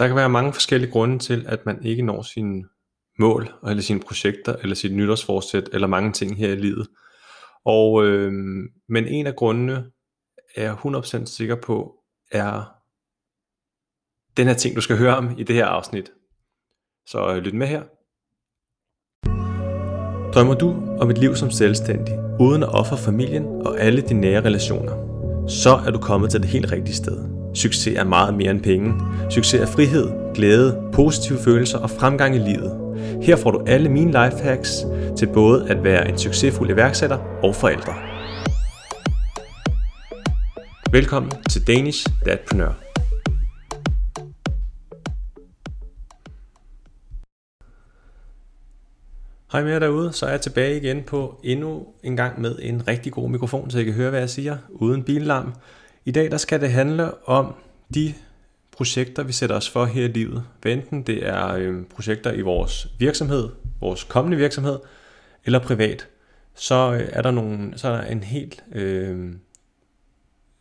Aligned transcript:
der 0.00 0.06
kan 0.06 0.16
være 0.16 0.28
mange 0.28 0.52
forskellige 0.52 0.90
grunde 0.90 1.18
til, 1.18 1.44
at 1.48 1.66
man 1.66 1.84
ikke 1.84 2.02
når 2.02 2.22
sine 2.22 2.64
mål, 3.18 3.52
eller 3.66 3.82
sine 3.82 4.00
projekter, 4.00 4.56
eller 4.62 4.76
sit 4.76 4.94
nytårsforsæt, 4.94 5.68
eller 5.72 5.86
mange 5.86 6.12
ting 6.12 6.36
her 6.36 6.52
i 6.52 6.56
livet. 6.56 6.86
Og, 7.64 8.06
øh, 8.06 8.32
men 8.88 9.06
en 9.06 9.26
af 9.26 9.36
grundene, 9.36 9.84
er 10.56 10.62
jeg 10.62 10.74
100% 10.74 11.24
sikker 11.26 11.54
på, 11.54 11.94
er 12.32 12.72
den 14.36 14.46
her 14.46 14.54
ting, 14.54 14.76
du 14.76 14.80
skal 14.80 14.96
høre 14.96 15.16
om 15.16 15.38
i 15.38 15.42
det 15.42 15.54
her 15.54 15.66
afsnit. 15.66 16.12
Så 17.06 17.34
øh, 17.34 17.36
lyt 17.36 17.54
med 17.54 17.66
her. 17.66 17.82
Drømmer 20.34 20.54
du 20.54 20.96
om 21.00 21.10
et 21.10 21.18
liv 21.18 21.36
som 21.36 21.50
selvstændig, 21.50 22.18
uden 22.40 22.62
at 22.62 22.68
ofre 22.68 22.98
familien 22.98 23.44
og 23.44 23.80
alle 23.80 24.00
dine 24.02 24.20
nære 24.20 24.44
relationer, 24.44 24.92
så 25.48 25.70
er 25.86 25.90
du 25.90 25.98
kommet 25.98 26.30
til 26.30 26.40
det 26.40 26.48
helt 26.48 26.72
rigtige 26.72 26.96
sted. 26.96 27.39
Succes 27.54 27.96
er 27.96 28.04
meget 28.04 28.34
mere 28.34 28.50
end 28.50 28.62
penge. 28.62 28.94
Succes 29.30 29.60
er 29.60 29.66
frihed, 29.66 30.34
glæde, 30.34 30.90
positive 30.92 31.38
følelser 31.38 31.78
og 31.78 31.90
fremgang 31.90 32.36
i 32.36 32.38
livet. 32.38 32.96
Her 33.22 33.36
får 33.36 33.50
du 33.50 33.64
alle 33.66 33.88
mine 33.88 34.10
lifehacks 34.10 34.86
til 35.18 35.28
både 35.34 35.70
at 35.70 35.84
være 35.84 36.08
en 36.08 36.18
succesfuld 36.18 36.70
iværksætter 36.70 37.18
og 37.42 37.54
forældre. 37.54 37.94
Velkommen 40.92 41.32
til 41.50 41.66
Danish 41.66 42.06
Dadpreneur. 42.24 42.74
Hej 49.52 49.62
med 49.62 49.72
jer 49.72 49.78
derude, 49.78 50.12
så 50.12 50.26
er 50.26 50.30
jeg 50.30 50.40
tilbage 50.40 50.76
igen 50.76 51.02
på 51.02 51.40
endnu 51.44 51.86
en 52.02 52.16
gang 52.16 52.40
med 52.40 52.58
en 52.62 52.88
rigtig 52.88 53.12
god 53.12 53.28
mikrofon, 53.28 53.70
så 53.70 53.78
I 53.78 53.84
kan 53.84 53.92
høre, 53.92 54.10
hvad 54.10 54.20
jeg 54.20 54.30
siger, 54.30 54.56
uden 54.70 55.02
billarm. 55.02 55.54
I 56.04 56.10
dag 56.10 56.30
der 56.30 56.36
skal 56.36 56.60
det 56.60 56.70
handle 56.70 57.28
om 57.28 57.54
de 57.94 58.14
projekter, 58.72 59.22
vi 59.22 59.32
sætter 59.32 59.56
os 59.56 59.68
for 59.68 59.84
her 59.84 60.04
i 60.04 60.08
livet. 60.08 60.44
enten 60.66 61.02
det 61.02 61.26
er 61.26 61.46
øh, 61.46 61.84
projekter 61.84 62.32
i 62.32 62.40
vores 62.40 62.88
virksomhed, 62.98 63.48
vores 63.80 64.04
kommende 64.04 64.36
virksomhed, 64.36 64.78
eller 65.44 65.58
privat, 65.58 66.08
så 66.54 66.92
øh, 66.92 67.08
er 67.12 67.22
der 67.22 67.30
nogle, 67.30 67.78
så 67.78 67.88
er 67.88 67.96
der 67.96 68.02
en 68.02 68.22
helt 68.22 68.64
øh, 68.72 69.32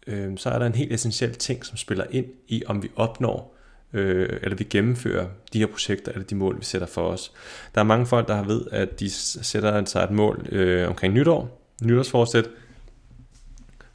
øh, 0.07 0.37
så 0.37 0.49
er 0.49 0.59
der 0.59 0.65
en 0.65 0.75
helt 0.75 0.93
essentiel 0.93 1.33
ting, 1.33 1.65
som 1.65 1.77
spiller 1.77 2.05
ind 2.11 2.25
i, 2.47 2.63
om 2.65 2.83
vi 2.83 2.89
opnår 2.95 3.55
øh, 3.93 4.39
eller 4.41 4.57
vi 4.57 4.63
gennemfører 4.63 5.27
de 5.53 5.59
her 5.59 5.67
projekter 5.67 6.11
eller 6.11 6.25
de 6.25 6.35
mål, 6.35 6.59
vi 6.59 6.65
sætter 6.65 6.87
for 6.87 7.07
os. 7.07 7.31
Der 7.75 7.81
er 7.81 7.85
mange 7.85 8.05
folk, 8.05 8.27
der 8.27 8.35
har 8.35 8.43
ved, 8.43 8.61
at 8.71 8.99
de 8.99 9.09
sætter 9.09 9.85
sig 9.85 10.03
et 10.03 10.11
mål 10.11 10.47
øh, 10.51 10.87
omkring 10.87 11.13
nytår, 11.13 11.61
nytårsforsæt, 11.83 12.49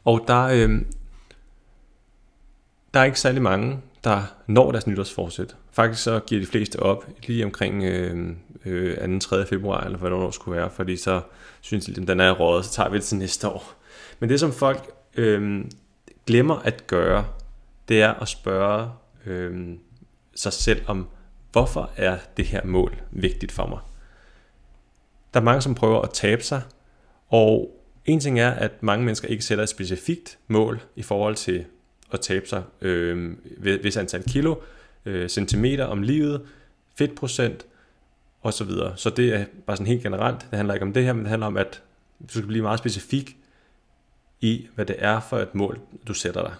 og 0.04 0.24
der, 0.28 0.42
øh, 0.42 0.80
der 2.94 3.00
er 3.00 3.04
ikke 3.04 3.20
særlig 3.20 3.42
mange, 3.42 3.78
der 4.04 4.22
når 4.46 4.70
deres 4.70 4.86
nytårsforsæt. 4.86 5.56
Faktisk 5.72 6.02
så 6.02 6.20
giver 6.26 6.40
de 6.40 6.46
fleste 6.46 6.80
op 6.80 7.06
lige 7.26 7.44
omkring 7.44 7.84
øh, 7.84 8.30
øh, 8.64 8.96
2. 8.96 9.18
3. 9.18 9.46
februar, 9.46 9.84
eller 9.84 9.98
hvad 9.98 10.10
det 10.10 10.34
skulle 10.34 10.56
være, 10.56 10.70
fordi 10.70 10.96
så 10.96 11.20
synes 11.60 11.84
de, 11.84 12.00
at 12.02 12.08
den 12.08 12.20
er 12.20 12.30
rådet, 12.32 12.64
så 12.64 12.72
tager 12.72 12.88
vi 12.88 12.96
det 12.96 13.04
til 13.04 13.18
næste 13.18 13.48
år. 13.48 13.74
Men 14.18 14.30
det 14.30 14.40
som 14.40 14.52
folk 14.52 14.90
øh, 15.16 15.64
glemmer 16.26 16.54
at 16.54 16.86
gøre, 16.86 17.26
det 17.88 18.02
er 18.02 18.14
at 18.14 18.28
spørge 18.28 18.90
øh, 19.26 19.68
sig 20.34 20.52
selv 20.52 20.82
om, 20.86 21.08
hvorfor 21.52 21.90
er 21.96 22.18
det 22.36 22.44
her 22.44 22.64
mål 22.64 22.96
vigtigt 23.10 23.52
for 23.52 23.66
mig? 23.66 23.78
Der 25.34 25.40
er 25.40 25.44
mange, 25.44 25.60
som 25.60 25.74
prøver 25.74 26.02
at 26.02 26.10
tabe 26.10 26.42
sig, 26.42 26.62
og 27.28 27.80
en 28.04 28.20
ting 28.20 28.40
er, 28.40 28.50
at 28.50 28.82
mange 28.82 29.04
mennesker 29.04 29.28
ikke 29.28 29.44
sætter 29.44 29.64
et 29.64 29.68
specifikt 29.68 30.38
mål 30.48 30.80
i 30.96 31.02
forhold 31.02 31.34
til 31.34 31.64
at 32.14 32.20
tabe 32.20 32.46
sig 32.46 32.62
øh, 32.80 33.34
vis 33.84 33.96
antal 33.96 34.22
kilo, 34.22 34.54
øh, 35.04 35.28
centimeter 35.28 35.84
om 35.84 36.02
livet, 36.02 36.46
fedtprocent 36.98 37.66
og 38.42 38.52
så 38.52 38.64
videre. 38.64 38.96
Så 38.96 39.10
det 39.10 39.34
er 39.34 39.44
bare 39.66 39.76
sådan 39.76 39.86
helt 39.86 40.02
generelt. 40.02 40.40
Det 40.50 40.56
handler 40.56 40.74
ikke 40.74 40.86
om 40.86 40.92
det 40.92 41.04
her, 41.04 41.12
men 41.12 41.22
det 41.22 41.30
handler 41.30 41.46
om, 41.46 41.56
at 41.56 41.82
du 42.20 42.28
skal 42.28 42.46
blive 42.46 42.62
meget 42.62 42.78
specifik 42.78 43.36
i, 44.40 44.68
hvad 44.74 44.86
det 44.86 44.96
er 44.98 45.20
for 45.20 45.38
et 45.38 45.54
mål, 45.54 45.80
du 46.08 46.14
sætter 46.14 46.42
dig. 46.42 46.54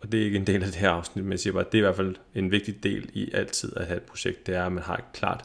Og 0.00 0.12
det 0.12 0.20
er 0.20 0.24
ikke 0.24 0.38
en 0.38 0.46
del 0.46 0.62
af 0.62 0.66
det 0.66 0.74
her 0.76 0.90
afsnit, 0.90 1.24
men 1.24 1.32
jeg 1.32 1.40
siger 1.40 1.52
bare, 1.52 1.66
at 1.66 1.72
det 1.72 1.78
er 1.78 1.82
i 1.82 1.86
hvert 1.86 1.96
fald 1.96 2.16
en 2.34 2.50
vigtig 2.50 2.82
del 2.82 3.10
i 3.12 3.32
altid 3.32 3.76
at 3.76 3.86
have 3.86 3.96
et 3.96 4.02
projekt, 4.02 4.46
det 4.46 4.54
er, 4.54 4.66
at 4.66 4.72
man 4.72 4.82
har 4.82 4.96
et 4.96 5.12
klart 5.12 5.44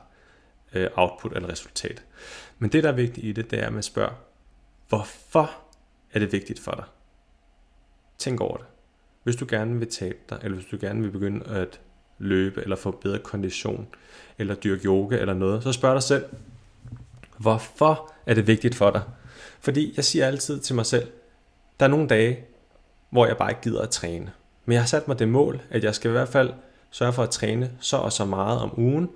øh, 0.73 0.87
output 0.95 1.35
eller 1.35 1.49
resultat. 1.49 2.03
Men 2.59 2.71
det, 2.71 2.83
der 2.83 2.89
er 2.89 2.93
vigtigt 2.93 3.25
i 3.27 3.31
det, 3.31 3.51
det 3.51 3.59
er, 3.59 3.67
at 3.67 3.73
man 3.73 3.83
spørger, 3.83 4.13
hvorfor 4.89 5.51
er 6.13 6.19
det 6.19 6.31
vigtigt 6.31 6.59
for 6.59 6.71
dig? 6.71 6.83
Tænk 8.17 8.41
over 8.41 8.57
det. 8.57 8.65
Hvis 9.27 9.35
du 9.35 9.45
gerne 9.49 9.79
vil 9.79 9.87
tabe 9.87 10.17
dig, 10.29 10.39
eller 10.43 10.55
hvis 10.55 10.67
du 10.71 10.77
gerne 10.81 11.01
vil 11.01 11.11
begynde 11.11 11.45
at 11.45 11.79
løbe, 12.17 12.61
eller 12.61 12.75
få 12.75 12.91
bedre 12.91 13.19
kondition, 13.19 13.87
eller 14.37 14.55
dyrke 14.55 14.85
yoga 14.85 15.17
eller 15.17 15.33
noget, 15.33 15.63
så 15.63 15.71
spørg 15.71 15.93
dig 15.93 16.03
selv, 16.03 16.25
hvorfor 17.37 18.13
er 18.25 18.33
det 18.33 18.47
vigtigt 18.47 18.75
for 18.75 18.91
dig? 18.91 19.01
Fordi 19.59 19.93
jeg 19.95 20.05
siger 20.05 20.27
altid 20.27 20.59
til 20.59 20.75
mig 20.75 20.85
selv, 20.85 21.07
der 21.79 21.85
er 21.85 21.89
nogle 21.89 22.07
dage, 22.07 22.39
hvor 23.09 23.25
jeg 23.25 23.37
bare 23.37 23.51
ikke 23.51 23.61
gider 23.61 23.81
at 23.81 23.89
træne. 23.89 24.31
Men 24.65 24.73
jeg 24.73 24.81
har 24.81 24.87
sat 24.87 25.07
mig 25.07 25.19
det 25.19 25.27
mål, 25.27 25.61
at 25.69 25.83
jeg 25.83 25.95
skal 25.95 26.09
i 26.09 26.11
hvert 26.11 26.29
fald 26.29 26.53
sørge 26.91 27.13
for 27.13 27.23
at 27.23 27.29
træne 27.29 27.71
så 27.79 27.97
og 27.97 28.13
så 28.13 28.25
meget 28.25 28.59
om 28.59 28.79
ugen, 28.79 29.09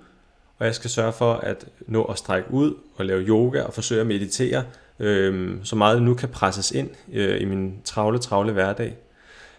og 0.58 0.66
jeg 0.66 0.74
skal 0.74 0.90
sørge 0.90 1.12
for 1.12 1.34
at 1.34 1.66
nå 1.80 2.04
at 2.04 2.18
strække 2.18 2.50
ud 2.50 2.74
og 2.96 3.04
lave 3.04 3.22
yoga 3.22 3.62
og 3.62 3.74
forsøge 3.74 4.00
at 4.00 4.06
meditere, 4.06 4.64
øh, 4.98 5.58
så 5.64 5.76
meget 5.76 6.02
nu 6.02 6.14
kan 6.14 6.28
presses 6.28 6.70
ind 6.70 6.90
øh, 7.12 7.40
i 7.40 7.44
min 7.44 7.80
travle, 7.84 8.18
travle 8.18 8.52
hverdag. 8.52 8.96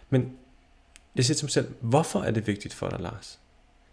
Men 0.09 0.37
jeg 1.15 1.25
siger 1.25 1.35
til 1.35 1.45
mig 1.45 1.51
selv, 1.51 1.73
hvorfor 1.81 2.19
er 2.19 2.31
det 2.31 2.47
vigtigt 2.47 2.73
for 2.73 2.89
dig, 2.89 2.99
Lars? 2.99 3.39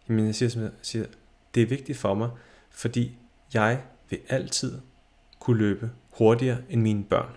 Jamen 0.09 0.27
jeg 0.27 0.35
siger 0.35 0.49
til 0.49 0.61
mig 0.61 0.71
selv, 0.83 1.09
det 1.55 1.63
er 1.63 1.67
vigtigt 1.67 1.99
for 1.99 2.15
mig, 2.15 2.31
fordi 2.71 3.19
jeg 3.55 3.83
vil 4.11 4.19
altid 4.29 4.79
kunne 5.41 5.59
løbe 5.59 5.91
hurtigere 6.11 6.59
end 6.69 6.83
mine 6.83 7.05
børn. 7.05 7.37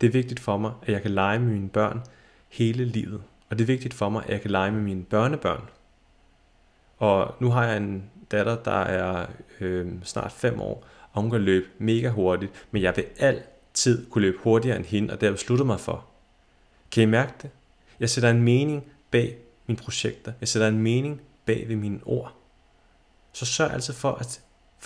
Det 0.00 0.06
er 0.06 0.10
vigtigt 0.10 0.40
for 0.40 0.56
mig, 0.56 0.72
at 0.82 0.92
jeg 0.92 1.02
kan 1.02 1.10
lege 1.10 1.38
med 1.38 1.52
mine 1.52 1.68
børn 1.68 2.02
hele 2.48 2.84
livet. 2.84 3.22
Og 3.50 3.58
det 3.58 3.64
er 3.64 3.66
vigtigt 3.66 3.94
for 3.94 4.08
mig, 4.08 4.24
at 4.24 4.30
jeg 4.30 4.40
kan 4.40 4.50
lege 4.50 4.72
med 4.72 4.80
mine 4.80 5.04
børnebørn. 5.04 5.62
Og 6.98 7.34
nu 7.40 7.50
har 7.50 7.64
jeg 7.64 7.76
en 7.76 8.10
datter, 8.30 8.56
der 8.62 8.80
er 8.80 9.26
øh, 9.60 9.92
snart 10.02 10.32
5 10.32 10.60
år, 10.60 10.86
og 11.12 11.22
hun 11.22 11.30
kan 11.30 11.40
løbe 11.40 11.66
mega 11.78 12.08
hurtigt, 12.08 12.66
men 12.70 12.82
jeg 12.82 12.96
vil 12.96 13.04
altid 13.18 14.10
kunne 14.10 14.22
løbe 14.22 14.38
hurtigere 14.42 14.76
end 14.76 14.84
hende, 14.84 15.12
og 15.12 15.20
det 15.20 15.22
har 15.26 15.30
jeg 15.30 15.34
besluttet 15.34 15.66
mig 15.66 15.80
for. 15.80 16.06
Kan 16.90 17.02
I 17.02 17.06
mærke 17.06 17.32
det? 17.42 17.50
Jeg 18.00 18.10
sætter 18.10 18.30
en 18.30 18.42
mening 18.42 18.84
bag 19.10 19.38
mine 19.66 19.76
projekter. 19.76 20.32
Jeg 20.40 20.48
sætter 20.48 20.68
en 20.68 20.78
mening 20.78 21.20
bag 21.46 21.68
ved 21.68 21.76
mine 21.76 22.00
ord. 22.04 22.34
Så 23.32 23.46
sørg 23.46 23.72
altså 23.72 23.92
for 23.92 24.12
at, 24.12 24.40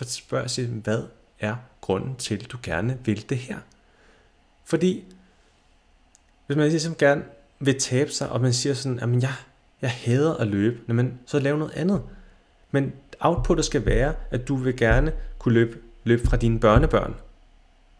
spørge 0.08 0.48
sig, 0.48 0.66
hvad 0.66 1.02
er 1.40 1.56
grunden 1.80 2.16
til, 2.16 2.34
at 2.34 2.52
du 2.52 2.58
gerne 2.62 2.98
vil 3.04 3.28
det 3.28 3.38
her? 3.38 3.58
Fordi, 4.64 5.04
hvis 6.46 6.56
man 6.56 6.68
ligesom 6.68 6.94
gerne 6.94 7.24
vil 7.60 7.80
tabe 7.80 8.10
sig, 8.10 8.28
og 8.28 8.40
man 8.40 8.52
siger 8.52 8.74
sådan, 8.74 8.98
at 8.98 9.22
jeg, 9.22 9.34
jeg 9.82 9.90
hader 9.90 10.34
at 10.34 10.46
løbe, 10.46 10.92
men 10.92 11.20
så 11.26 11.38
lav 11.38 11.56
noget 11.56 11.72
andet. 11.72 12.02
Men 12.70 12.92
outputtet 13.20 13.64
skal 13.64 13.86
være, 13.86 14.14
at 14.30 14.48
du 14.48 14.56
vil 14.56 14.76
gerne 14.76 15.12
kunne 15.38 15.54
løbe, 15.54 15.78
løbe 16.04 16.26
fra 16.26 16.36
dine 16.36 16.60
børnebørn. 16.60 17.14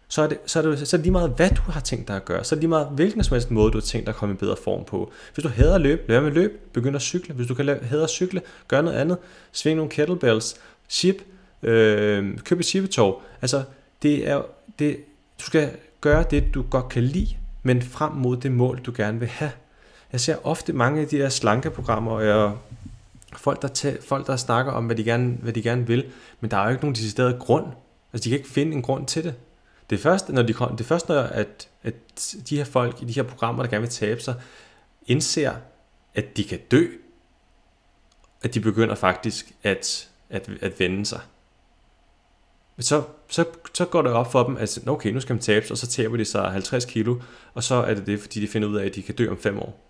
Så 0.08 0.22
er, 0.22 0.26
det, 0.26 0.38
så, 0.46 0.58
er 0.58 0.62
det, 0.62 0.88
så 0.88 0.96
er 0.96 0.98
det 0.98 1.04
lige 1.04 1.12
meget, 1.12 1.30
hvad 1.30 1.50
du 1.50 1.62
har 1.62 1.80
tænkt 1.80 2.08
dig 2.08 2.16
at 2.16 2.24
gøre. 2.24 2.44
Så 2.44 2.54
er 2.54 2.56
det 2.56 2.62
lige 2.62 2.68
meget, 2.68 2.86
hvilken 2.86 3.24
som 3.24 3.34
helst 3.34 3.50
måde, 3.50 3.72
du 3.72 3.78
har 3.78 3.82
tænkt 3.82 4.06
dig 4.06 4.12
at 4.12 4.16
komme 4.16 4.34
i 4.34 4.38
bedre 4.38 4.56
form 4.64 4.84
på. 4.84 5.12
Hvis 5.34 5.42
du 5.42 5.48
hader 5.48 5.74
at 5.74 5.80
løbe, 5.80 6.02
lad 6.08 6.20
med 6.20 6.28
at 6.28 6.34
løbe, 6.34 6.54
begynd 6.72 6.96
at 6.96 7.02
cykle. 7.02 7.34
Hvis 7.34 7.46
du 7.46 7.54
kan 7.54 7.78
hader 7.82 8.04
at 8.04 8.10
cykle, 8.10 8.42
gør 8.68 8.82
noget 8.82 8.96
andet. 8.96 9.18
Sving 9.52 9.76
nogle 9.76 9.90
kettlebells, 9.90 10.56
ship, 10.88 11.16
øh, 11.62 12.38
køb 12.38 12.60
et 12.60 12.66
shippetog. 12.66 13.22
Altså, 13.42 13.62
det 14.02 14.28
er, 14.28 14.42
det, 14.78 14.96
du 15.40 15.44
skal 15.44 15.70
gøre 16.00 16.24
det, 16.30 16.54
du 16.54 16.62
godt 16.70 16.88
kan 16.88 17.02
lide, 17.02 17.28
men 17.62 17.82
frem 17.82 18.12
mod 18.12 18.36
det 18.36 18.52
mål, 18.52 18.80
du 18.86 18.92
gerne 18.96 19.18
vil 19.18 19.28
have. 19.28 19.50
Jeg 20.12 20.20
ser 20.20 20.46
ofte 20.46 20.72
mange 20.72 21.00
af 21.00 21.06
de 21.06 21.16
her 21.16 21.28
slankeprogrammer, 21.28 22.12
og 22.12 22.26
jeg, 22.26 22.52
folk, 23.36 23.62
der 23.62 23.68
tæ, 23.68 23.92
folk, 24.00 24.26
der 24.26 24.36
snakker 24.36 24.72
om, 24.72 24.86
hvad 24.86 24.96
de, 24.96 25.04
gerne, 25.04 25.38
hvad 25.42 25.52
de 25.52 25.62
gerne 25.62 25.86
vil, 25.86 26.04
men 26.40 26.50
der 26.50 26.56
er 26.56 26.64
jo 26.64 26.70
ikke 26.70 26.82
nogen 26.82 26.94
decideret 26.94 27.38
grund. 27.38 27.66
Altså, 28.12 28.24
de 28.24 28.30
kan 28.30 28.38
ikke 28.38 28.50
finde 28.50 28.72
en 28.72 28.82
grund 28.82 29.06
til 29.06 29.24
det. 29.24 29.34
Det 29.90 29.96
er 29.98 30.02
først, 30.02 30.28
når, 30.28 30.42
de, 30.42 30.52
det 30.52 30.80
er 30.80 30.84
først, 30.84 31.08
når 31.08 31.20
at, 31.20 31.68
at 31.82 31.94
de 32.48 32.56
her 32.56 32.64
folk 32.64 33.02
i 33.02 33.04
de 33.04 33.12
her 33.12 33.22
programmer, 33.22 33.62
der 33.62 33.70
gerne 33.70 33.82
vil 33.82 33.90
tabe 33.90 34.20
sig, 34.20 34.34
indser, 35.06 35.54
at 36.14 36.36
de 36.36 36.44
kan 36.44 36.58
dø, 36.70 36.86
at 38.42 38.54
de 38.54 38.60
begynder 38.60 38.94
faktisk 38.94 39.52
at, 39.62 40.08
at, 40.30 40.50
at 40.60 40.80
vende 40.80 41.06
sig 41.06 41.20
så, 42.78 43.02
så, 43.28 43.44
så 43.74 43.84
går 43.84 44.02
det 44.02 44.12
op 44.12 44.32
for 44.32 44.42
dem, 44.42 44.56
at 44.56 44.78
okay, 44.86 45.10
nu 45.10 45.20
skal 45.20 45.34
man 45.34 45.40
tabe 45.42 45.66
og 45.70 45.78
så 45.78 45.86
taber 45.86 46.16
de 46.16 46.24
sig 46.24 46.50
50 46.50 46.84
kilo, 46.84 47.20
og 47.54 47.62
så 47.62 47.74
er 47.74 47.94
det 47.94 48.06
det, 48.06 48.20
fordi 48.20 48.40
de 48.40 48.48
finder 48.48 48.68
ud 48.68 48.76
af, 48.76 48.86
at 48.86 48.94
de 48.94 49.02
kan 49.02 49.14
dø 49.14 49.30
om 49.30 49.38
5 49.38 49.58
år. 49.58 49.80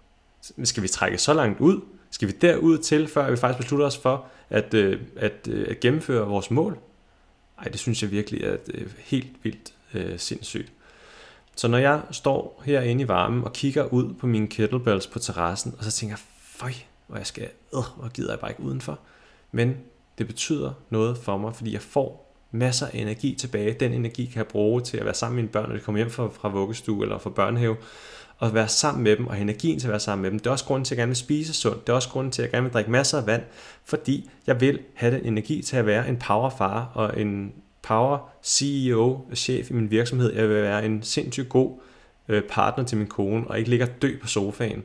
Skal 0.64 0.82
vi 0.82 0.88
trække 0.88 1.18
så 1.18 1.34
langt 1.34 1.60
ud? 1.60 1.80
Skal 2.10 2.28
vi 2.28 2.32
derud 2.32 2.78
til, 2.78 3.08
før 3.08 3.30
vi 3.30 3.36
faktisk 3.36 3.62
beslutter 3.62 3.86
os 3.86 3.96
for 3.96 4.26
at, 4.50 4.74
øh, 4.74 5.00
at, 5.16 5.48
øh, 5.50 5.66
at 5.70 5.80
gennemføre 5.80 6.26
vores 6.26 6.50
mål? 6.50 6.78
Ej, 7.58 7.64
det 7.64 7.80
synes 7.80 8.02
jeg 8.02 8.10
virkelig 8.10 8.44
er 8.44 8.56
øh, 8.74 8.90
helt 8.98 9.30
vildt 9.42 9.72
øh, 9.94 10.18
sindssygt. 10.18 10.72
Så 11.56 11.68
når 11.68 11.78
jeg 11.78 12.00
står 12.10 12.62
herinde 12.64 13.04
i 13.04 13.08
varmen 13.08 13.44
og 13.44 13.52
kigger 13.52 13.84
ud 13.84 14.14
på 14.14 14.26
mine 14.26 14.46
kettlebells 14.46 15.06
på 15.06 15.18
terrassen, 15.18 15.74
og 15.78 15.84
så 15.84 15.90
tænker 15.90 16.12
jeg, 16.12 16.20
føj, 16.40 16.72
jeg 17.18 17.26
skal, 17.26 17.48
øh, 17.74 17.82
hvor 17.96 18.08
gider 18.08 18.32
jeg 18.32 18.40
bare 18.40 18.50
ikke 18.50 18.62
udenfor. 18.62 18.98
Men 19.52 19.76
det 20.18 20.26
betyder 20.26 20.72
noget 20.90 21.18
for 21.18 21.36
mig, 21.38 21.56
fordi 21.56 21.72
jeg 21.72 21.82
får 21.82 22.24
masser 22.50 22.86
af 22.86 22.90
energi 22.94 23.34
tilbage. 23.34 23.76
Den 23.80 23.92
energi 23.92 24.24
kan 24.24 24.36
jeg 24.36 24.46
bruge 24.46 24.80
til 24.80 24.96
at 24.96 25.04
være 25.04 25.14
sammen 25.14 25.36
med 25.36 25.42
mine 25.42 25.52
børn, 25.52 25.68
når 25.68 25.76
de 25.76 25.82
kommer 25.82 25.98
hjem 25.98 26.10
fra, 26.10 26.28
fra 26.28 26.48
vuggestue 26.48 27.02
eller 27.02 27.18
fra 27.18 27.30
børnehave, 27.30 27.76
og 28.38 28.54
være 28.54 28.68
sammen 28.68 29.04
med 29.04 29.16
dem, 29.16 29.26
og 29.26 29.40
energien 29.40 29.78
til 29.78 29.86
at 29.86 29.90
være 29.90 30.00
sammen 30.00 30.22
med 30.22 30.30
dem. 30.30 30.38
Det 30.38 30.46
er 30.46 30.50
også 30.50 30.64
grunden 30.64 30.84
til, 30.84 30.94
at 30.94 30.98
jeg 30.98 31.02
gerne 31.02 31.10
vil 31.10 31.16
spise 31.16 31.54
sundt. 31.54 31.86
Det 31.86 31.92
er 31.92 31.96
også 31.96 32.08
grunden 32.08 32.32
til, 32.32 32.42
at 32.42 32.46
jeg 32.46 32.52
gerne 32.52 32.64
vil 32.64 32.72
drikke 32.72 32.90
masser 32.90 33.18
af 33.18 33.26
vand, 33.26 33.42
fordi 33.84 34.30
jeg 34.46 34.60
vil 34.60 34.78
have 34.94 35.16
den 35.16 35.24
energi 35.24 35.62
til 35.62 35.76
at 35.76 35.86
være 35.86 36.08
en 36.08 36.16
powerfar 36.16 36.90
og 36.94 37.20
en 37.20 37.52
power 37.84 38.18
CEO, 38.42 39.26
chef 39.34 39.70
i 39.70 39.72
min 39.72 39.90
virksomhed. 39.90 40.32
Jeg 40.32 40.48
vil 40.48 40.62
være 40.62 40.86
en 40.86 41.02
sindssygt 41.02 41.48
god 41.48 41.78
øh, 42.28 42.42
partner 42.42 42.84
til 42.84 42.98
min 42.98 43.06
kone, 43.06 43.46
og 43.46 43.58
ikke 43.58 43.70
ligge 43.70 43.84
og 43.84 44.02
dø 44.02 44.18
på 44.22 44.26
sofaen 44.26 44.84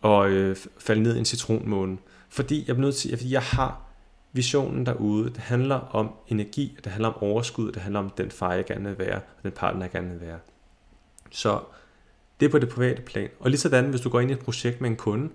og 0.00 0.30
øh, 0.30 0.56
falde 0.78 1.02
ned 1.02 1.16
i 1.16 1.18
en 1.18 1.24
citronmåne. 1.24 1.98
Fordi 2.28 2.64
jeg, 2.68 2.74
er 2.76 2.80
nødt 2.80 2.96
til, 2.96 3.16
fordi 3.16 3.32
jeg 3.32 3.42
har 3.42 3.80
visionen 4.32 4.86
derude. 4.86 5.24
Det 5.24 5.38
handler 5.38 5.74
om 5.74 6.10
energi, 6.28 6.78
det 6.84 6.92
handler 6.92 7.08
om 7.08 7.22
overskud, 7.22 7.72
det 7.72 7.82
handler 7.82 8.00
om 8.00 8.10
den 8.10 8.30
far, 8.30 8.54
jeg 8.54 8.66
gerne 8.66 8.88
vil 8.88 8.98
være, 8.98 9.16
og 9.16 9.42
den 9.42 9.52
partner, 9.52 9.82
jeg 9.82 9.90
gerne 9.90 10.10
vil 10.10 10.20
være. 10.20 10.38
Så 11.30 11.60
det 12.40 12.46
er 12.46 12.50
på 12.50 12.58
det 12.58 12.68
private 12.68 13.02
plan. 13.02 13.28
Og 13.40 13.50
lige 13.50 13.60
sådan, 13.60 13.84
hvis 13.84 14.00
du 14.00 14.08
går 14.08 14.20
ind 14.20 14.30
i 14.30 14.34
et 14.34 14.40
projekt 14.40 14.80
med 14.80 14.90
en 14.90 14.96
kunde, 14.96 15.30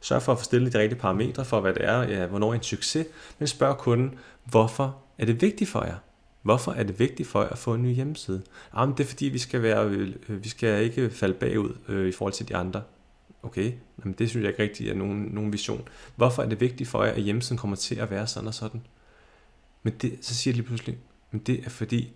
sørg 0.00 0.22
for 0.22 0.32
at 0.32 0.38
forstille 0.38 0.72
de 0.72 0.78
rigtige 0.78 1.00
parametre 1.00 1.44
for, 1.44 1.60
hvad 1.60 1.74
det 1.74 1.84
er, 1.84 2.02
ja, 2.02 2.26
hvornår 2.26 2.50
er 2.50 2.54
en 2.54 2.62
succes, 2.62 3.06
men 3.38 3.48
spørg 3.48 3.78
kunden, 3.78 4.14
hvorfor 4.44 5.01
er 5.18 5.26
det 5.26 5.42
vigtigt 5.42 5.70
for 5.70 5.84
jer? 5.84 5.96
Hvorfor 6.42 6.72
er 6.72 6.82
det 6.82 6.98
vigtigt 6.98 7.28
for 7.28 7.42
jer 7.42 7.48
at 7.48 7.58
få 7.58 7.74
en 7.74 7.82
ny 7.82 7.94
hjemmeside? 7.94 8.42
Jamen, 8.76 8.96
det 8.96 9.04
er 9.04 9.08
fordi, 9.08 9.26
vi 9.26 9.38
skal, 9.38 9.62
være, 9.62 9.88
øh, 9.88 10.14
vi 10.44 10.48
skal 10.48 10.84
ikke 10.84 11.10
falde 11.10 11.34
bagud 11.34 11.76
øh, 11.88 12.08
i 12.08 12.12
forhold 12.12 12.32
til 12.32 12.48
de 12.48 12.56
andre. 12.56 12.82
Okay, 13.42 13.72
men 13.96 14.12
det 14.12 14.30
synes 14.30 14.42
jeg 14.42 14.50
ikke 14.50 14.62
rigtigt 14.62 14.90
er 14.90 14.94
nogen, 14.94 15.22
nogen 15.22 15.52
vision. 15.52 15.88
Hvorfor 16.16 16.42
er 16.42 16.48
det 16.48 16.60
vigtigt 16.60 16.88
for 16.88 17.04
jer, 17.04 17.12
at 17.12 17.22
hjemmesiden 17.22 17.58
kommer 17.58 17.76
til 17.76 17.94
at 17.94 18.10
være 18.10 18.26
sådan 18.26 18.46
og 18.46 18.54
sådan? 18.54 18.80
Men 19.82 19.92
det, 20.02 20.18
så 20.20 20.34
siger 20.34 20.52
jeg 20.52 20.56
lige 20.56 20.66
pludselig, 20.66 20.98
men 21.30 21.40
det 21.40 21.66
er 21.66 21.70
fordi, 21.70 22.12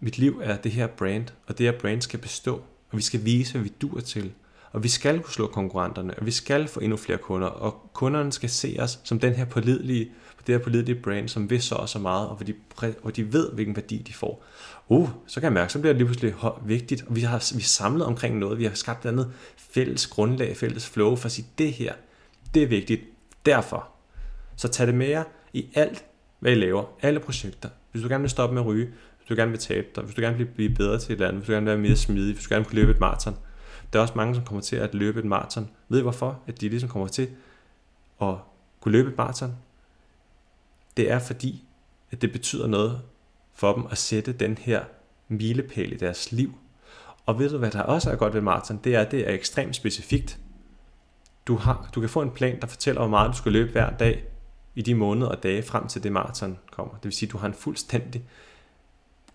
mit 0.00 0.18
liv 0.18 0.40
er 0.42 0.56
det 0.56 0.72
her 0.72 0.86
brand, 0.86 1.26
og 1.46 1.58
det 1.58 1.66
her 1.66 1.78
brand 1.78 2.02
skal 2.02 2.20
bestå, 2.20 2.54
og 2.90 2.96
vi 2.96 3.02
skal 3.02 3.24
vise, 3.24 3.52
hvad 3.52 3.62
vi 3.62 3.72
dur 3.80 4.00
til. 4.00 4.32
Og 4.74 4.82
vi 4.82 4.88
skal 4.88 5.20
kunne 5.20 5.32
slå 5.32 5.46
konkurrenterne, 5.46 6.14
og 6.18 6.26
vi 6.26 6.30
skal 6.30 6.68
få 6.68 6.80
endnu 6.80 6.96
flere 6.96 7.18
kunder, 7.18 7.48
og 7.48 7.90
kunderne 7.92 8.32
skal 8.32 8.50
se 8.50 8.76
os 8.78 9.00
som 9.04 9.20
den 9.20 9.32
her 9.32 9.44
pålidelige, 9.44 10.10
det 10.46 10.54
her 10.54 10.58
pålidelige 10.58 11.00
brand, 11.02 11.28
som 11.28 11.50
vil 11.50 11.62
så 11.62 11.74
og 11.74 11.88
så 11.88 11.98
meget, 11.98 12.28
og 12.28 12.36
hvor 12.36 12.46
de, 12.46 12.54
og 13.02 13.16
de 13.16 13.32
ved, 13.32 13.52
hvilken 13.52 13.76
værdi 13.76 13.98
de 13.98 14.12
får. 14.12 14.44
Uh, 14.88 15.10
så 15.26 15.40
kan 15.40 15.44
jeg 15.44 15.52
mærke, 15.52 15.72
så 15.72 15.78
bliver 15.78 15.92
det 15.92 15.98
lige 15.98 16.06
pludselig 16.06 16.34
vigtigt, 16.64 17.04
og 17.08 17.16
vi 17.16 17.20
har 17.20 17.52
vi 17.54 17.60
er 17.60 17.64
samlet 17.64 18.06
omkring 18.06 18.38
noget, 18.38 18.58
vi 18.58 18.64
har 18.64 18.74
skabt 18.74 19.04
et 19.04 19.08
andet 19.08 19.32
fælles 19.56 20.06
grundlag, 20.06 20.56
fælles 20.56 20.88
flow, 20.88 21.16
for 21.16 21.26
at 21.26 21.32
sige, 21.32 21.46
det 21.58 21.72
her, 21.72 21.92
det 22.54 22.62
er 22.62 22.66
vigtigt, 22.66 23.00
derfor. 23.46 23.88
Så 24.56 24.68
tag 24.68 24.86
det 24.86 24.94
med 24.94 25.06
jer 25.06 25.24
i 25.52 25.68
alt, 25.74 26.04
hvad 26.40 26.52
I 26.52 26.54
laver, 26.54 26.84
alle 27.02 27.20
projekter. 27.20 27.68
Hvis 27.92 28.02
du 28.02 28.08
gerne 28.08 28.22
vil 28.22 28.30
stoppe 28.30 28.54
med 28.54 28.62
at 28.62 28.66
ryge, 28.66 28.86
hvis 29.18 29.28
du 29.28 29.34
gerne 29.34 29.50
vil 29.50 29.60
tabe 29.60 29.86
dig, 29.96 30.04
hvis 30.04 30.14
du 30.14 30.20
gerne 30.20 30.36
vil 30.36 30.46
blive 30.46 30.74
bedre 30.74 30.98
til 30.98 31.12
et 31.12 31.16
eller 31.16 31.28
andet, 31.28 31.40
hvis 31.40 31.46
du 31.46 31.52
gerne 31.52 31.66
vil 31.66 31.72
være 31.72 31.82
mere 31.82 31.96
smidig, 31.96 32.34
hvis 32.34 32.44
du 32.44 32.54
gerne 32.54 32.66
vil 32.70 32.74
løbe 32.74 32.90
et 32.90 33.00
maraton. 33.00 33.36
Der 33.92 33.98
er 33.98 34.02
også 34.02 34.14
mange, 34.16 34.34
som 34.34 34.44
kommer 34.44 34.62
til 34.62 34.76
at 34.76 34.94
løbe 34.94 35.18
et 35.18 35.24
maraton. 35.24 35.70
Ved 35.88 35.98
I 35.98 36.02
hvorfor? 36.02 36.40
At 36.46 36.60
de 36.60 36.68
ligesom 36.68 36.88
kommer 36.88 37.08
til 37.08 37.30
at 38.22 38.34
kunne 38.80 38.92
løbe 38.92 39.10
et 39.10 39.16
maraton? 39.16 39.56
Det 40.96 41.10
er 41.10 41.18
fordi, 41.18 41.64
at 42.10 42.22
det 42.22 42.32
betyder 42.32 42.66
noget 42.66 43.02
for 43.54 43.74
dem 43.74 43.86
at 43.90 43.98
sætte 43.98 44.32
den 44.32 44.58
her 44.58 44.84
milepæl 45.28 45.92
i 45.92 45.96
deres 45.96 46.32
liv. 46.32 46.54
Og 47.26 47.38
ved 47.38 47.50
du, 47.50 47.58
hvad 47.58 47.70
der 47.70 47.82
også 47.82 48.10
er 48.10 48.16
godt 48.16 48.34
ved 48.34 48.40
maraton? 48.40 48.80
Det 48.84 48.94
er, 48.94 49.00
at 49.00 49.10
det 49.10 49.28
er 49.28 49.34
ekstremt 49.34 49.76
specifikt. 49.76 50.38
Du, 51.46 51.56
har, 51.56 51.90
du 51.94 52.00
kan 52.00 52.08
få 52.08 52.22
en 52.22 52.30
plan, 52.30 52.60
der 52.60 52.66
fortæller, 52.66 53.00
hvor 53.00 53.10
meget 53.10 53.32
du 53.32 53.36
skal 53.36 53.52
løbe 53.52 53.72
hver 53.72 53.90
dag 53.90 54.24
i 54.74 54.82
de 54.82 54.94
måneder 54.94 55.28
og 55.28 55.42
dage 55.42 55.62
frem 55.62 55.88
til 55.88 56.02
det 56.02 56.12
maraton 56.12 56.58
kommer. 56.70 56.94
Det 56.94 57.04
vil 57.04 57.12
sige, 57.12 57.28
at 57.28 57.32
du 57.32 57.38
har 57.38 57.46
en 57.46 57.54
fuldstændig 57.54 58.24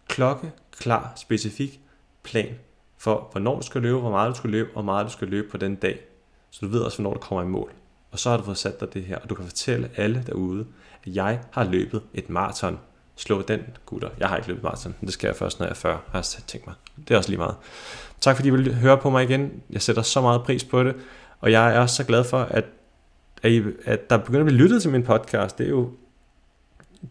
klokke, 0.08 0.52
klar, 0.72 1.14
specifik 1.16 1.82
plan 2.24 2.56
for, 3.00 3.30
hvornår 3.32 3.56
du 3.56 3.66
skal 3.66 3.82
løbe, 3.82 4.00
hvor 4.00 4.10
meget 4.10 4.30
du 4.30 4.38
skal 4.38 4.50
løbe, 4.50 4.70
og 4.70 4.74
hvor 4.74 4.94
meget 4.94 5.06
du 5.06 5.12
skal 5.12 5.28
løbe 5.28 5.48
på 5.52 5.58
den 5.58 5.76
dag. 5.76 6.00
Så 6.52 6.66
du 6.66 6.72
ved 6.72 6.82
også, 6.82 6.98
hvornår 6.98 7.14
du 7.14 7.20
kommer 7.20 7.44
i 7.44 7.48
mål. 7.48 7.72
Og 8.12 8.20
så 8.20 8.30
har 8.30 8.38
du 8.38 8.44
fået 8.44 8.58
sat 8.58 8.80
dig 8.80 8.94
det 8.94 9.04
her, 9.04 9.18
og 9.18 9.30
du 9.30 9.36
kan 9.36 9.46
fortælle 9.46 9.90
alle 9.96 10.24
derude, 10.28 10.66
at 11.06 11.16
jeg 11.16 11.40
har 11.52 11.64
løbet 11.64 12.02
et 12.14 12.30
maraton. 12.30 12.80
Slå 13.16 13.42
den, 13.42 13.60
gutter. 13.86 14.10
Jeg 14.20 14.30
har 14.30 14.38
ikke 14.38 14.48
løbet 14.48 14.64
maraton, 14.64 14.96
men 15.00 15.06
det 15.06 15.14
skal 15.14 15.28
jeg 15.28 15.36
først, 15.36 15.60
når 15.60 15.66
jeg 15.66 15.72
er 15.72 15.76
40, 15.76 16.00
har 16.12 16.20
jeg 16.20 16.44
tænkt 16.48 16.68
mig. 16.68 16.76
Det 17.08 17.14
er 17.14 17.18
også 17.18 17.30
lige 17.30 17.38
meget. 17.38 17.56
Tak 18.22 18.36
fordi 18.36 18.48
I 18.48 18.52
vil 18.52 18.76
høre 18.76 18.98
på 18.98 19.10
mig 19.10 19.24
igen. 19.24 19.62
Jeg 19.70 19.82
sætter 19.82 20.02
så 20.02 20.22
meget 20.22 20.44
pris 20.44 20.64
på 20.64 20.84
det, 20.84 20.96
og 21.40 21.52
jeg 21.52 21.76
er 21.76 21.80
også 21.80 21.96
så 21.96 22.04
glad 22.04 22.24
for, 22.24 22.40
at, 22.40 22.66
at, 23.44 23.52
I, 23.52 23.64
at 23.86 24.10
der 24.10 24.18
begynder 24.18 24.40
at 24.40 24.46
blive 24.46 24.60
lyttet 24.60 24.82
til 24.82 24.92
min 24.92 25.04
podcast. 25.04 25.58
Det 25.58 25.66
er 25.66 25.70
jo 25.70 25.92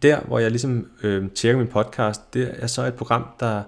der, 0.02 0.20
hvor 0.20 0.38
jeg 0.38 0.50
ligesom 0.50 0.90
øh, 1.02 1.30
tjekker 1.30 1.58
min 1.58 1.68
podcast, 1.68 2.34
det 2.34 2.54
er 2.58 2.66
så 2.66 2.82
et 2.86 2.94
program, 2.94 3.26
der 3.40 3.62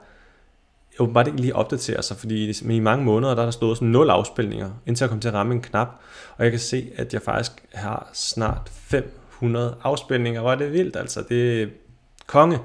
åbenbart 1.01 1.27
ikke 1.27 1.41
lige 1.41 1.57
opdaterer 1.57 2.01
sig, 2.01 2.17
fordi 2.17 2.53
i 2.71 2.81
mange 2.81 3.05
måneder, 3.05 3.35
der 3.35 3.43
er 3.43 3.47
der 3.47 3.51
stået 3.51 3.77
sådan 3.77 3.89
0 3.89 4.11
afspilninger, 4.11 4.71
indtil 4.87 5.05
jeg 5.05 5.11
kom 5.11 5.21
til 5.21 5.29
at 5.29 5.35
ramme 5.35 5.55
en 5.55 5.63
knap, 5.63 5.89
og 6.37 6.45
jeg 6.45 6.53
kan 6.53 6.61
se, 6.61 6.91
at 6.97 7.15
jeg 7.15 7.23
faktisk 7.23 7.53
har 7.75 8.11
snart 8.13 8.71
500 8.73 9.77
afspilninger, 9.83 10.41
hvor 10.41 10.53
er 10.53 10.57
det 10.57 10.73
vildt, 10.73 10.97
altså 10.97 11.25
det 11.29 11.63
er 11.63 11.67
konge. 12.27 12.59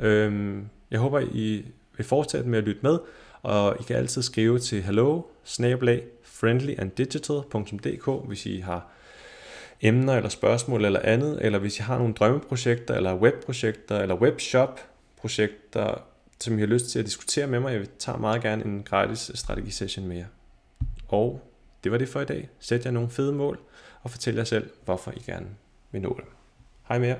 Øhm, 0.00 0.68
jeg 0.90 1.00
håber, 1.00 1.20
I 1.20 1.64
vil 1.96 2.06
fortsætte 2.06 2.48
med 2.48 2.58
at 2.58 2.64
lytte 2.64 2.80
med, 2.82 2.98
og 3.42 3.76
I 3.80 3.82
kan 3.82 3.96
altid 3.96 4.22
skrive 4.22 4.58
til 4.58 4.82
hello 4.82 5.22
friendlyanddigital.dk, 6.24 8.28
hvis 8.28 8.46
I 8.46 8.58
har 8.58 8.88
emner 9.80 10.16
eller 10.16 10.28
spørgsmål 10.28 10.84
eller 10.84 11.00
andet, 11.04 11.38
eller 11.42 11.58
hvis 11.58 11.78
I 11.78 11.82
har 11.82 11.98
nogle 11.98 12.14
drømmeprojekter, 12.14 12.94
eller 12.94 13.14
webprojekter, 13.14 13.98
eller 13.98 14.14
webshop-projekter, 14.14 16.02
som 16.40 16.58
I 16.58 16.60
har 16.60 16.66
lyst 16.66 16.86
til 16.86 16.98
at 16.98 17.06
diskutere 17.06 17.46
med 17.46 17.60
mig. 17.60 17.74
Jeg 17.74 17.86
tager 17.98 18.18
meget 18.18 18.42
gerne 18.42 18.64
en 18.64 18.82
gratis 18.82 19.30
strategisession 19.34 20.06
med 20.06 20.16
jer. 20.16 20.26
Og 21.08 21.40
det 21.84 21.92
var 21.92 21.98
det 21.98 22.08
for 22.08 22.20
i 22.20 22.24
dag. 22.24 22.48
Sæt 22.58 22.84
jer 22.84 22.90
nogle 22.90 23.10
fede 23.10 23.32
mål, 23.32 23.60
og 24.02 24.10
fortæl 24.10 24.34
jer 24.34 24.44
selv, 24.44 24.70
hvorfor 24.84 25.10
I 25.10 25.22
gerne 25.26 25.46
vil 25.90 26.02
nå 26.02 26.20
dem. 26.20 26.30
Hej 26.88 26.98
med 26.98 27.08
jer. 27.08 27.18